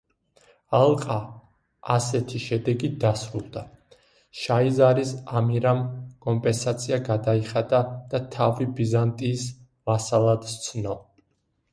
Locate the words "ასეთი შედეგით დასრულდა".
1.95-3.63